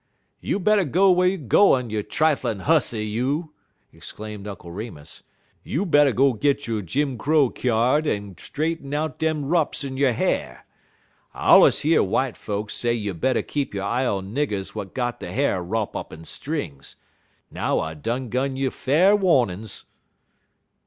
"You 0.39 0.59
better 0.59 0.83
go 0.83 1.11
whar 1.11 1.27
you 1.27 1.37
gwine, 1.37 1.91
you 1.91 2.01
triflin' 2.01 2.61
huzzy, 2.61 3.05
you!" 3.05 3.53
exclaimed 3.93 4.47
Uncle 4.47 4.71
Remus. 4.71 5.21
"You 5.63 5.85
better 5.85 6.11
go 6.11 6.33
git 6.33 6.65
yo' 6.65 6.81
Jim 6.81 7.19
Crow 7.19 7.51
kyard 7.51 8.07
en 8.07 8.35
straighten 8.39 8.95
out 8.95 9.19
dem 9.19 9.45
wrops 9.45 9.83
in 9.83 9.97
yo' 9.97 10.11
ha'r. 10.11 10.65
I 11.35 11.51
allers 11.53 11.85
year 11.85 11.99
w'ite 12.01 12.35
folks 12.35 12.73
say 12.73 12.95
you 12.95 13.13
better 13.13 13.43
keep 13.43 13.75
yo' 13.75 13.83
eye 13.85 14.07
on 14.07 14.33
niggers 14.33 14.69
w'at 14.69 14.95
got 14.95 15.19
der 15.19 15.31
ha'r 15.33 15.63
wrop 15.63 15.95
up 15.95 16.11
in 16.11 16.25
strings. 16.25 16.95
Now 17.51 17.79
I 17.79 17.93
done 17.93 18.29
gun 18.29 18.55
you 18.55 18.71
fa'r 18.71 19.15
warnin's." 19.15 19.85